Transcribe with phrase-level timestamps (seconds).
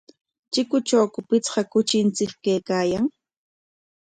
[0.51, 3.05] ¿Chikuntrawku pichqa kuchinchik kaykaayan?